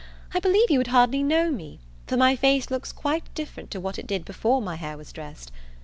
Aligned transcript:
I 0.33 0.39
believe 0.39 0.71
you 0.71 0.79
would 0.79 0.87
hardly 0.87 1.21
know 1.21 1.51
me, 1.51 1.77
for 2.07 2.17
my 2.17 2.35
face 2.35 2.71
looks 2.71 2.91
quite 2.91 3.31
different 3.35 3.69
to 3.69 3.79
what 3.79 3.99
it 3.99 4.07
did 4.07 4.25
before 4.25 4.59
my 4.59 4.75
hair 4.75 4.97
was 4.97 5.13
dressed. 5.13 5.51